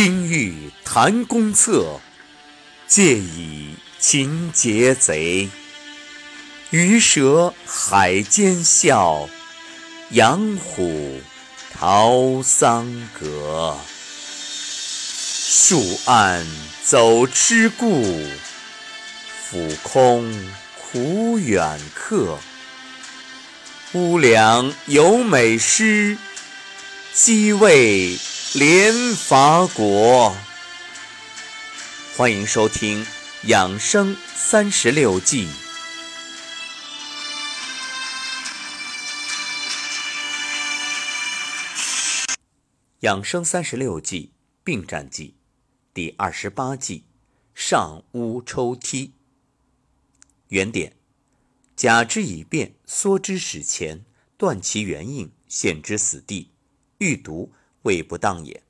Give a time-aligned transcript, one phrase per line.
[0.00, 2.00] 金玉谈公策，
[2.86, 5.48] 借以擒劫贼。
[6.70, 9.28] 鱼蛇海间笑，
[10.10, 11.20] 羊虎
[11.74, 13.76] 逃桑阁。
[14.46, 16.46] 树暗
[16.84, 18.24] 走痴故，
[19.50, 20.32] 俯空
[20.76, 22.38] 苦远客。
[23.94, 26.16] 乌梁有美诗，
[27.12, 28.16] 鸡为
[28.54, 30.34] 连伐国。
[32.16, 33.04] 欢迎收听
[33.44, 35.46] 《养生三十六计》。
[43.00, 44.32] 养生三十六计，
[44.64, 45.34] 并战计，
[45.92, 47.04] 第二十八计：
[47.54, 49.12] 上屋抽梯。
[50.48, 50.94] 原点。
[51.76, 54.06] 假之以变，缩之使前，
[54.38, 56.50] 断其原应，陷之死地，
[56.96, 58.62] 欲毒未不当也。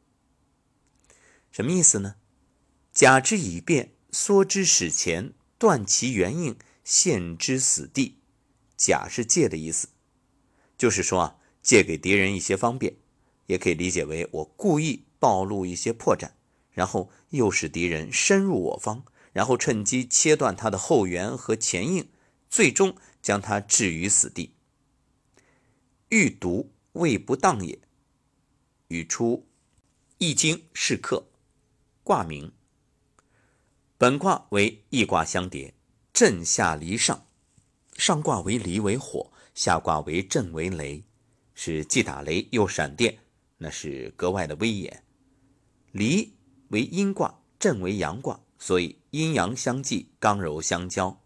[1.50, 2.16] 什么意思呢？
[2.92, 8.18] 假之以变，缩之使前，断其原应，陷之死地。
[8.76, 9.88] 假是借的意思，
[10.76, 12.96] 就是说啊，借给敌人一些方便，
[13.46, 16.30] 也可以理解为我故意暴露一些破绽，
[16.70, 22.08] 然后诱使敌人深入我方，然后趁机切断他的后援和前应。
[22.50, 24.54] 最终将他置于死地。
[26.08, 27.78] 欲毒未不当也。
[28.88, 29.36] 语出
[30.16, 31.26] 《易经》是克
[32.02, 32.50] 卦名。
[33.98, 35.74] 本卦为易卦相叠，
[36.12, 37.26] 震下离上。
[37.98, 41.04] 上卦为离为火，下卦为震为雷，
[41.52, 43.18] 是既打雷又闪电，
[43.58, 45.04] 那是格外的威严。
[45.92, 46.32] 离
[46.68, 51.20] 为阴卦，震为阳卦，所以阴阳相济，刚柔相交。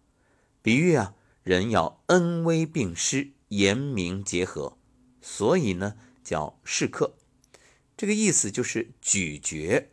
[0.62, 4.78] 比喻啊，人要恩威并施，严明结合，
[5.20, 7.14] 所以呢叫是克。
[8.02, 9.92] 这个意思就是咀嚼。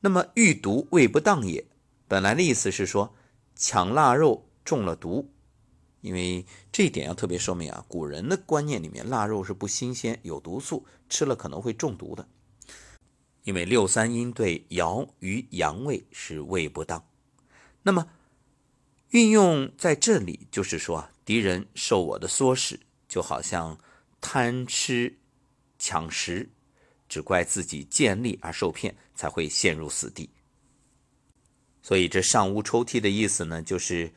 [0.00, 1.64] 那么欲毒未不当也，
[2.06, 3.14] 本来的意思是说
[3.54, 5.30] 抢腊肉中了毒，
[6.02, 12.28] 因为这一点要特别说明啊，古人的观念里面腊肉是不新鲜，有毒素，吃了可能会中毒的。
[13.44, 17.02] 因为六三阴对爻与阳位是胃不当，
[17.82, 18.10] 那么。
[19.08, 23.78] 运用在这里，就是说，敌人受我的唆使，就好像
[24.20, 25.16] 贪吃
[25.86, 26.50] 抢食，
[27.08, 30.28] 只怪自己见利而受骗，才会陷入死地。
[31.80, 34.12] 所以，这上屋抽屉的意思呢，就是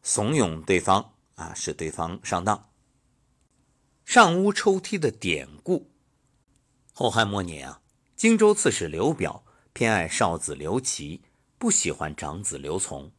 [0.00, 2.70] 怂恿对方啊，使对方上当。
[4.04, 5.90] 上屋抽屉的典故，
[6.92, 7.82] 后汉末年啊，
[8.14, 11.22] 荆州刺史刘表偏爱少子刘琦，
[11.58, 13.10] 不喜欢长子刘琮。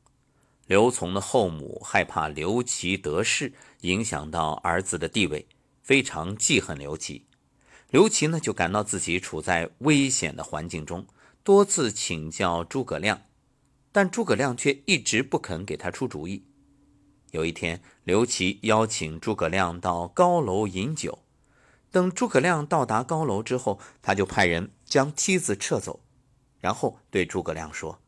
[0.67, 3.51] 刘琮的后母害怕刘琦得势，
[3.81, 5.45] 影响到儿子的地位，
[5.83, 7.25] 非常记恨刘琦。
[7.89, 11.05] 刘琦呢，就感到自己处在危险的环境中，
[11.43, 13.21] 多次请教诸葛亮，
[13.91, 16.45] 但诸葛亮却一直不肯给他出主意。
[17.31, 21.19] 有一天，刘琦邀请诸葛亮到高楼饮酒，
[21.91, 26.01] 等诸葛亮到达高楼之后，他就派人将梯子撤走，
[26.59, 27.99] 然后对诸葛亮说：“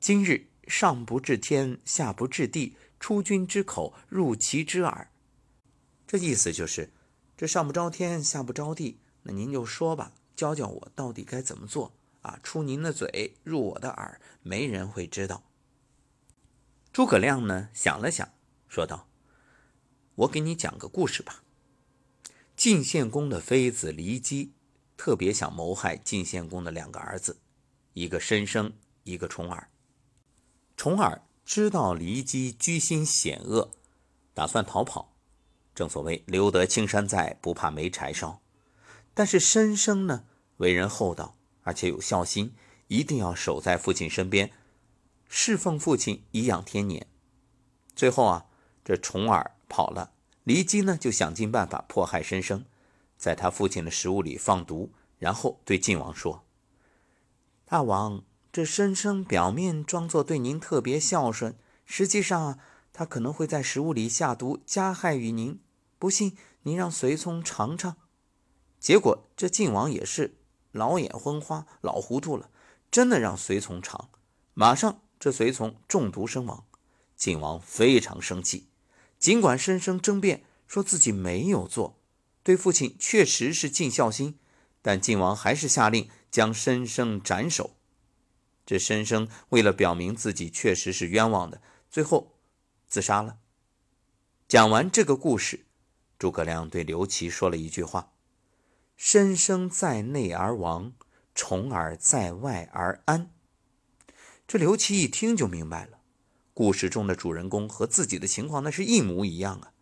[0.00, 5.10] 今日。”上不治天，下不治地，出君之口，入其之耳。
[6.06, 6.92] 这意思就是，
[7.36, 12.38] 这上不着天，下不着地，那您就说吧，教教我到底该怎么做啊？
[12.42, 15.44] 出您的嘴，入我的耳，没人会知道。
[16.92, 18.28] 诸葛亮呢，想了想，
[18.68, 19.08] 说道
[20.16, 21.42] ：“我给你讲个故事吧。
[22.54, 24.52] 晋献公的妃子骊姬，
[24.96, 27.38] 特别想谋害晋献公的两个儿子，
[27.94, 28.74] 一个申生，
[29.04, 29.70] 一个重耳。”
[30.76, 33.70] 重耳知道骊姬居心险恶，
[34.34, 35.14] 打算逃跑。
[35.74, 38.41] 正所谓留得青山在，不怕没柴烧。
[39.14, 40.24] 但是申生呢，
[40.58, 42.54] 为人厚道，而且有孝心，
[42.88, 44.50] 一定要守在父亲身边，
[45.28, 47.06] 侍奉父亲颐养天年。
[47.94, 48.46] 最后啊，
[48.84, 50.12] 这重耳跑了，
[50.44, 52.64] 骊姬呢就想尽办法迫害申生，
[53.16, 56.44] 在他父亲的食物里放毒，然后对晋王说
[57.66, 61.56] ：“大王。”这申生表面装作对您特别孝顺，
[61.86, 62.58] 实际上啊
[62.92, 65.58] 他可能会在食物里下毒，加害于您。
[65.98, 67.96] 不信，您让随从尝尝。
[68.82, 70.34] 结果这晋王也是
[70.72, 72.50] 老眼昏花，老糊涂了，
[72.90, 74.10] 真的让随从尝，
[74.54, 76.66] 马上这随从中毒身亡。
[77.14, 78.66] 晋王非常生气，
[79.20, 82.00] 尽管申生争辩说自己没有做，
[82.42, 84.40] 对父亲确实是尽孝心，
[84.82, 87.76] 但晋王还是下令将申生斩首。
[88.66, 92.32] 这申生为了表明自己确实是冤枉的，最后
[92.88, 93.38] 自杀了。
[94.48, 95.66] 讲完这个故事，
[96.18, 98.11] 诸葛亮对刘琦说了一句话
[99.04, 100.92] ：“申生在内而亡，
[101.34, 103.32] 虫儿在外而安。
[104.46, 105.98] 这刘琦一听就明白了，
[106.54, 109.72] 故事中的主人公和自己的情况那是一模一样啊！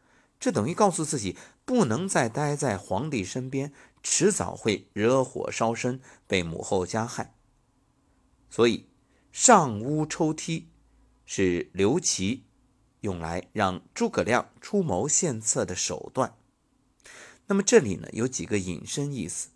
[0.40, 1.36] 这等于告诉自己，
[1.66, 7.34] 不能再待在皇帝身边，迟早会惹火烧身，被母后加害。
[8.48, 8.88] 所以，
[9.30, 10.70] 上屋抽梯
[11.26, 12.46] 是刘琦
[13.02, 16.39] 用来让诸葛亮出谋献策的手段。
[17.50, 19.48] 那么这里呢，有几个引申意思。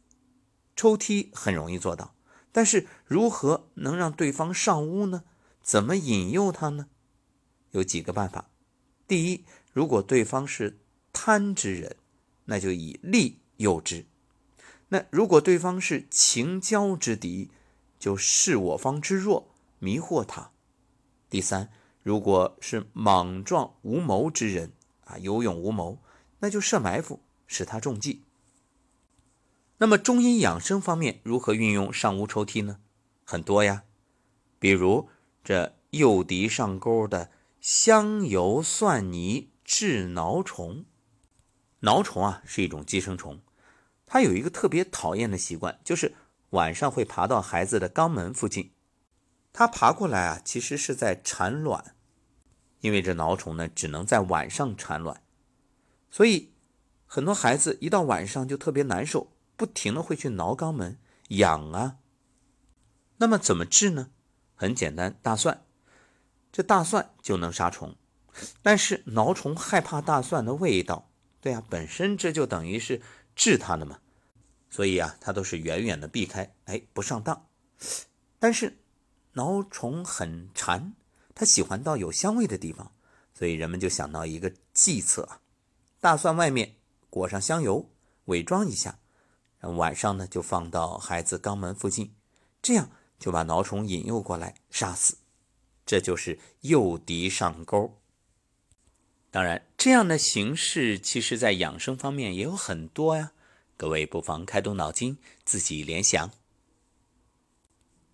[0.74, 2.16] 抽梯很容易做到。
[2.50, 5.22] 但是如何能让对方上屋呢？
[5.62, 6.88] 怎么引诱他呢？
[7.70, 8.50] 有几个办法。
[9.06, 10.80] 第一，如果对方是
[11.12, 11.96] 贪之人，
[12.46, 14.06] 那就以利诱之；
[14.88, 17.52] 那如果对方是情交之敌，
[18.00, 20.50] 就视我方之弱，迷惑他。
[21.30, 21.70] 第三，
[22.02, 24.72] 如果是莽撞无谋之人
[25.04, 26.02] 啊，有勇无谋，
[26.40, 28.22] 那就设埋伏，使他中计。
[29.78, 32.78] 那么中医养生方面如何运用上屋抽屉呢？
[33.24, 33.84] 很多呀，
[34.58, 35.08] 比如
[35.42, 37.30] 这诱敌上钩的
[37.60, 40.84] 香油蒜泥治挠虫。
[41.80, 43.40] 挠虫啊是一种寄生虫，
[44.06, 46.14] 它有一个特别讨厌的习惯，就是
[46.50, 48.70] 晚上会爬到孩子的肛门附近。
[49.52, 51.94] 它爬过来啊，其实是在产卵，
[52.80, 55.22] 因为这挠虫呢只能在晚上产卵，
[56.10, 56.53] 所以
[57.14, 59.30] 很多孩子一到晚上就特别难受。
[59.56, 61.98] 不停的会去挠肛门，痒啊。
[63.18, 64.10] 那么怎么治呢？
[64.56, 65.64] 很简单，大蒜，
[66.50, 67.94] 这大蒜就能杀虫。
[68.62, 71.08] 但是挠虫害怕大蒜的味道，
[71.40, 73.00] 对啊，本身这就等于是
[73.36, 74.00] 治它的嘛。
[74.68, 77.46] 所以啊，它都是远远的避开，哎，不上当。
[78.40, 78.78] 但是
[79.34, 80.94] 挠虫很馋，
[81.32, 82.90] 它喜欢到有香味的地方，
[83.32, 85.40] 所以人们就想到一个计策啊：
[86.00, 86.74] 大蒜外面
[87.14, 87.88] 裹上香油，
[88.24, 88.98] 伪装一下。
[89.60, 92.12] 晚上呢，就放到孩子肛门附近，
[92.60, 92.90] 这样
[93.20, 95.18] 就把挠虫引诱过来杀死。
[95.86, 97.96] 这就是诱敌上钩。
[99.30, 103.30] 当然，这样的形式其实在养生方面也有很多呀。
[103.76, 106.32] 各位不妨开动脑筋，自己联想。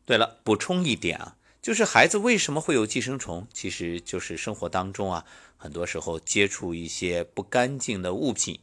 [0.05, 5.25] 对了，补充一点啊，就是孩子为什么会有寄生虫，其实就是生活当中啊，
[5.57, 8.61] 很多时候接触一些不干净的物品。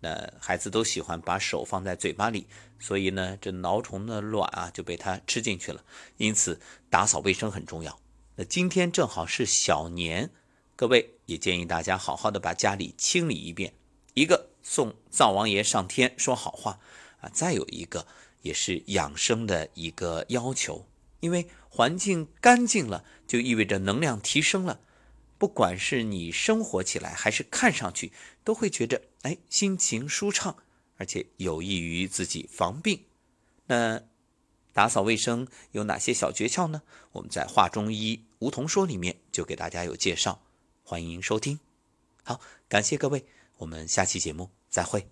[0.00, 2.46] 那孩子都喜欢把手放在嘴巴里，
[2.78, 5.84] 所以呢，这挠虫的卵啊就被它吃进去了。
[6.16, 6.58] 因此，
[6.88, 8.00] 打扫卫生很重要。
[8.36, 10.30] 那今天正好是小年，
[10.74, 13.74] 各位也建议大家好好的把家里清理一遍。
[14.14, 16.80] 一个送灶王爷上天说好话
[17.20, 18.06] 啊，再有一个
[18.42, 20.86] 也是养生的一个要求，
[21.20, 24.80] 因为环境干净了，就意味着能量提升了。
[25.36, 28.12] 不管是你生活起来，还是看上去，
[28.42, 30.56] 都会觉着哎，心情舒畅，
[30.96, 33.04] 而且有益于自己防病。
[33.66, 34.02] 那
[34.72, 36.82] 打扫卫生有哪些小诀窍呢？
[37.12, 40.40] 我们在《话中医梧桐说》里面就给大家有介绍，
[40.82, 41.60] 欢迎收听。
[42.22, 43.24] 好，感谢各位，
[43.58, 45.06] 我们下期节目再会。